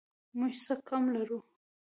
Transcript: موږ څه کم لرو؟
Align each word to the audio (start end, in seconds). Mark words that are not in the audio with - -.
موږ 0.37 0.53
څه 0.63 0.73
کم 0.87 1.03
لرو؟ 1.15 1.39